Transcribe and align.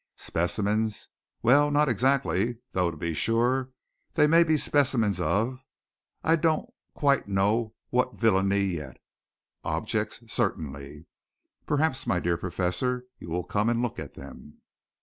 Specimens? 0.17 1.09
Well, 1.43 1.69
not 1.69 1.87
exactly; 1.87 2.57
though, 2.71 2.89
to 2.89 2.97
be 2.97 3.13
sure, 3.13 3.69
they 4.15 4.25
may 4.25 4.43
be 4.43 4.57
specimens 4.57 5.19
of 5.21 5.63
I 6.23 6.37
don't 6.37 6.67
quite 6.95 7.27
know 7.27 7.75
what 7.91 8.15
villainy 8.15 8.61
yet. 8.63 8.97
Objects? 9.63 10.23
certainly! 10.25 11.05
Perhaps, 11.67 12.07
my 12.07 12.19
dear 12.19 12.35
Professor, 12.37 13.05
you 13.19 13.29
will 13.29 13.43
come 13.43 13.69
and 13.69 13.83
look 13.83 13.99
at 13.99 14.15
them." 14.15 14.61